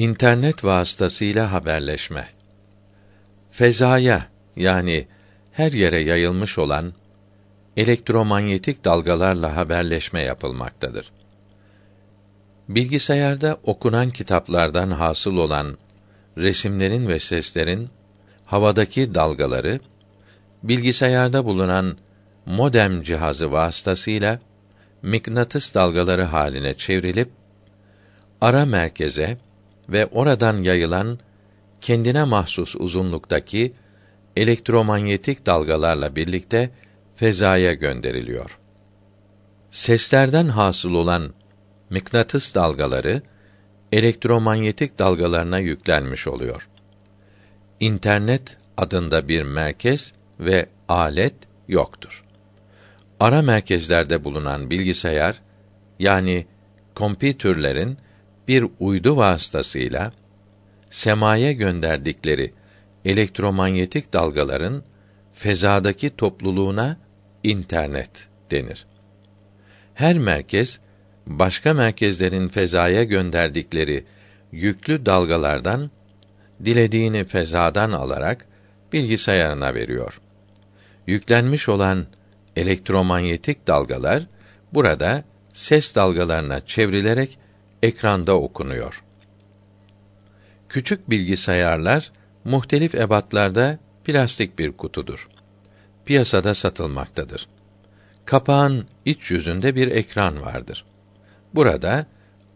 [0.00, 2.28] İnternet vasıtasıyla haberleşme.
[3.50, 4.26] Fezaya
[4.56, 5.08] yani
[5.52, 6.92] her yere yayılmış olan
[7.76, 11.12] elektromanyetik dalgalarla haberleşme yapılmaktadır.
[12.68, 15.78] Bilgisayarda okunan kitaplardan hasıl olan
[16.38, 17.88] resimlerin ve seslerin
[18.46, 19.80] havadaki dalgaları
[20.62, 21.96] bilgisayarda bulunan
[22.46, 24.40] modem cihazı vasıtasıyla
[25.02, 27.30] mıknatıs dalgaları haline çevrilip
[28.40, 29.38] ara merkeze
[29.90, 31.18] ve oradan yayılan
[31.80, 33.72] kendine mahsus uzunluktaki
[34.36, 36.70] elektromanyetik dalgalarla birlikte
[37.16, 38.58] fezaya gönderiliyor.
[39.70, 41.34] Seslerden hasıl olan
[41.90, 43.22] mıknatıs dalgaları
[43.92, 46.68] elektromanyetik dalgalarına yüklenmiş oluyor.
[47.80, 51.34] İnternet adında bir merkez ve alet
[51.68, 52.24] yoktur.
[53.20, 55.40] Ara merkezlerde bulunan bilgisayar
[55.98, 56.46] yani
[56.94, 57.98] kompütürlerin
[58.50, 60.12] bir uydu vasıtasıyla
[60.90, 62.52] semaya gönderdikleri
[63.04, 64.82] elektromanyetik dalgaların
[65.32, 66.96] fezadaki topluluğuna
[67.42, 68.10] internet
[68.50, 68.86] denir.
[69.94, 70.80] Her merkez
[71.26, 74.04] başka merkezlerin fezaya gönderdikleri
[74.52, 75.90] yüklü dalgalardan
[76.64, 78.46] dilediğini fezadan alarak
[78.92, 80.20] bilgisayarına veriyor.
[81.06, 82.06] Yüklenmiş olan
[82.56, 84.26] elektromanyetik dalgalar
[84.74, 87.39] burada ses dalgalarına çevrilerek
[87.82, 89.02] ekranda okunuyor.
[90.68, 92.12] Küçük bilgisayarlar
[92.44, 95.28] muhtelif ebatlarda plastik bir kutudur.
[96.04, 97.48] Piyasada satılmaktadır.
[98.24, 100.84] Kapağın iç yüzünde bir ekran vardır.
[101.54, 102.06] Burada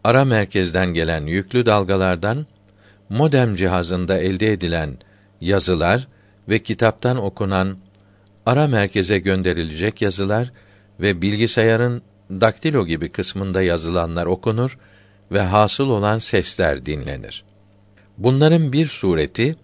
[0.03, 2.45] ara merkezden gelen yüklü dalgalardan
[3.09, 4.97] modem cihazında elde edilen
[5.41, 6.07] yazılar
[6.49, 7.77] ve kitaptan okunan
[8.45, 10.51] ara merkeze gönderilecek yazılar
[10.99, 14.77] ve bilgisayarın daktilo gibi kısmında yazılanlar okunur
[15.31, 17.43] ve hasıl olan sesler dinlenir.
[18.17, 19.55] Bunların bir sureti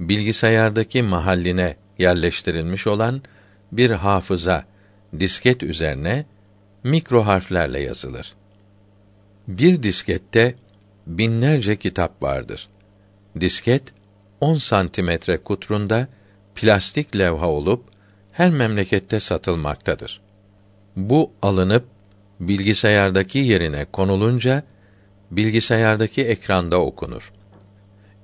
[0.00, 3.22] bilgisayardaki mahalline yerleştirilmiş olan
[3.72, 4.64] bir hafıza
[5.20, 6.24] disket üzerine
[6.84, 8.34] mikro harflerle yazılır.
[9.48, 10.54] Bir diskette
[11.06, 12.68] binlerce kitap vardır.
[13.40, 13.82] Disket
[14.40, 16.08] 10 santimetre kutrunda
[16.54, 17.84] plastik levha olup
[18.32, 20.20] her memlekette satılmaktadır.
[20.96, 21.84] Bu alınıp
[22.40, 24.62] bilgisayardaki yerine konulunca
[25.36, 27.32] bilgisayardaki ekranda okunur.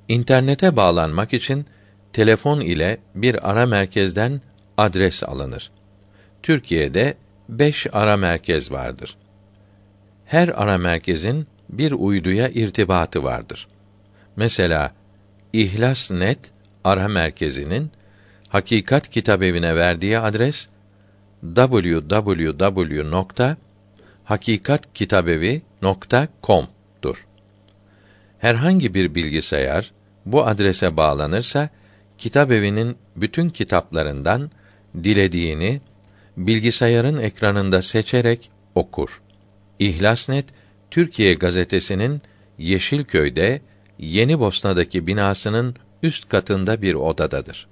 [0.09, 1.67] İnternete bağlanmak için
[2.13, 4.41] telefon ile bir ara merkezden
[4.77, 5.71] adres alınır.
[6.43, 7.15] Türkiye'de
[7.49, 9.17] beş ara merkez vardır.
[10.27, 13.69] Her ara merkezin bir uyduya irtibatı vardır.
[14.37, 14.93] Mesela
[15.53, 16.39] İhlas Net
[16.85, 17.91] ara merkezinin
[18.49, 20.69] Hakikat Kitabevine verdiği adres
[27.03, 27.27] www.hakikatkitabevi.com'dur.
[28.39, 29.93] Herhangi bir bilgisayar
[30.27, 31.69] bu adrese bağlanırsa
[32.19, 34.51] kitabevinin bütün kitaplarından
[34.95, 35.81] dilediğini
[36.37, 39.23] bilgisayarın ekranında seçerek okur.
[39.79, 40.47] İhlasnet
[40.91, 42.23] Türkiye gazetesinin
[42.59, 43.61] Yeşilköy'de
[43.99, 47.69] Yeni Bosna'daki binasının üst katında bir odadadır.